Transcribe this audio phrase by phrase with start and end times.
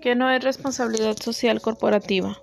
[0.00, 2.38] ¿Qué no es responsabilidad social corporativa?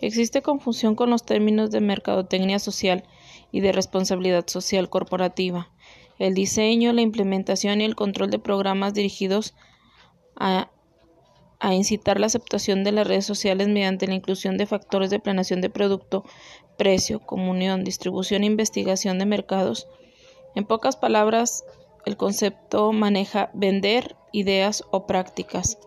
[0.00, 3.04] Existe confusión con los términos de mercadotecnia social
[3.52, 5.70] y de responsabilidad social corporativa.
[6.18, 9.54] El diseño, la implementación y el control de programas dirigidos
[10.36, 10.70] a,
[11.60, 15.60] a, incitar la aceptación de las redes sociales mediante la inclusión de factores de planeación
[15.60, 16.24] de producto,
[16.76, 19.88] precio, comunión, distribución e investigación de mercados.
[20.54, 21.64] En pocas palabras,
[22.06, 25.78] el concepto maneja vender ideas o prácticas.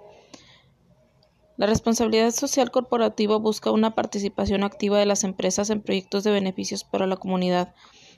[1.57, 6.83] La responsabilidad social corporativa busca una participación activa de las empresas en proyectos de beneficios
[6.83, 7.73] para la comunidad,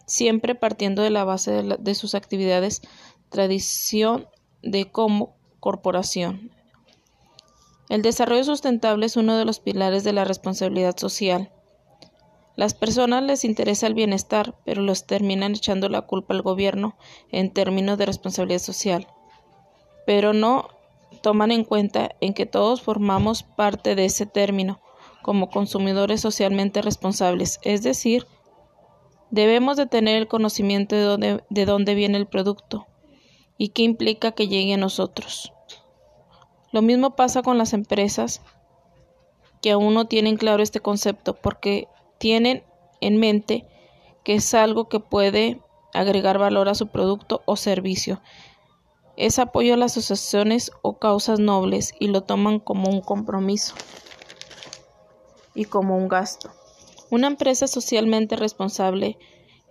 [0.05, 2.81] siempre partiendo de la base de, sus actividades,
[3.30, 4.27] tradición
[4.62, 6.52] de como corporación.
[7.88, 11.52] El desarrollo sustentable es uno de los pilares de la responsabilidad social.
[12.58, 16.98] Las personas les interesa el bienestar, pero los terminan echando la culpa al gobierno
[17.31, 19.08] en términos de responsabilidad social.
[20.09, 20.70] Pero no
[21.22, 24.81] toman en cuenta en que todos formamos parte de ese término
[25.22, 28.25] como consumidores socialmente responsables, es decir,
[29.30, 32.88] debemos de tener el conocimiento de dónde, de dónde viene el producto
[33.56, 35.53] y qué implica que llegue a nosotros.
[36.72, 38.42] Lo mismo pasa con las empresas
[39.61, 42.64] que aún no tienen claro este concepto porque tienen
[43.00, 43.67] en mente
[44.23, 45.61] que es algo que puede
[45.94, 48.20] agregar valor a su producto o servicio
[49.20, 53.76] es apoyo a las asociaciones o causas nobles y lo toman como un compromiso
[55.53, 56.52] y como un gasto.
[57.11, 59.17] Una empresa socialmente responsable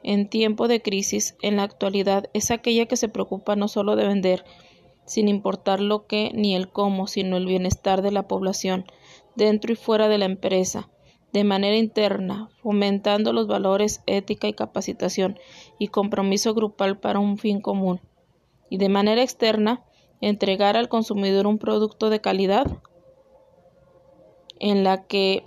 [0.03, 4.07] en tiempo de crisis en la actualidad es aquella que se preocupa no solo de
[4.07, 4.45] vender,
[5.07, 8.85] sin importar lo que ni el cómo, sino el bienestar de la población,
[9.35, 10.91] dentro y fuera de la empresa,
[11.33, 15.39] de manera interna, fomentando los valores, ética y capacitación
[15.79, 18.03] y compromiso grupal para un fin común
[18.71, 19.85] y de manera externa
[20.21, 22.67] entregar al consumidor un producto de calidad
[24.61, 25.45] en la que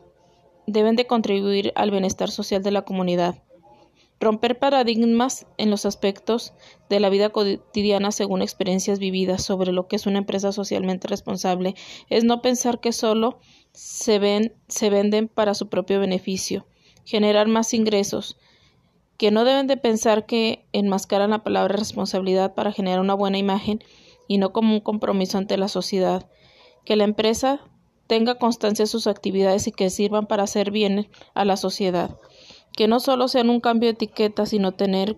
[0.67, 3.43] deben de contribuir al bienestar social de la comunidad.
[4.19, 6.53] Romper paradigmas en los aspectos
[6.89, 11.73] de la vida cotidiana según experiencias vividas sobre lo que es una empresa socialmente responsable
[12.07, 13.39] es no pensar que solo
[13.71, 16.67] se, ven, se venden para su propio beneficio,
[17.03, 18.37] generar más ingresos,
[19.21, 23.79] que no deben de pensar que enmascaran la palabra responsabilidad para generar una buena imagen
[24.27, 26.27] y no como un compromiso ante la sociedad,
[26.85, 27.59] que la empresa
[28.07, 32.17] tenga constancia de sus actividades y que sirvan para hacer bien a la sociedad,
[32.75, 35.17] que no solo sean un cambio de etiqueta, sino tener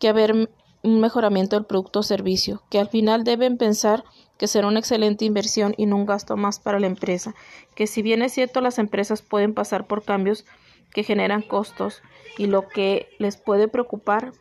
[0.00, 0.48] que haber
[0.82, 4.04] un mejoramiento del producto o servicio, que al final deben pensar
[4.38, 7.34] que será una excelente inversión y no un gasto más para la empresa,
[7.74, 10.46] que si bien es cierto las empresas pueden pasar por cambios
[10.92, 12.02] que generan costos,
[12.38, 14.32] y lo que les puede preocupar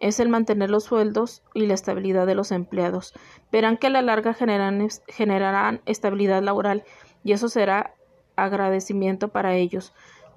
[0.00, 3.14] es el mantener los sueldos y la estabilidad de los empleados.
[3.52, 6.82] Verán que a la larga generarán estabilidad laboral
[7.22, 7.94] y eso será
[8.34, 9.94] agradecimiento para ellos.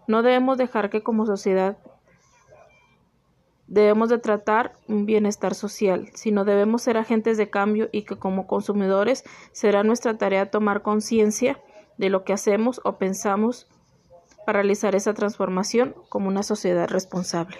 [0.08, 1.78] No debemos dejar que como sociedad
[3.68, 8.46] debemos de tratar un bienestar social, sino debemos ser agentes de cambio y que como
[8.46, 11.60] consumidores será nuestra tarea tomar conciencia
[11.98, 13.68] de lo que hacemos o pensamos
[14.46, 17.58] para realizar esa transformación como una sociedad responsable.